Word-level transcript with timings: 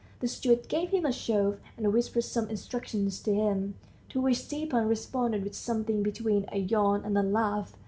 The 0.19 0.27
steward 0.27 0.67
gave 0.67 0.89
him 0.89 1.05
a 1.05 1.11
shove, 1.11 1.59
and 1.77 1.93
whispered 1.93 2.23
some 2.23 2.49
instructions 2.49 3.19
to 3.21 3.35
him, 3.35 3.75
to 4.09 4.19
which 4.19 4.37
Stepan 4.37 4.87
responded 4.87 5.43
with 5.43 5.53
something 5.53 6.01
between 6.01 6.45
a 6.51 6.57
yawn 6.57 7.03
and 7.05 7.15
a 7.19 7.21
laugh. 7.21 7.75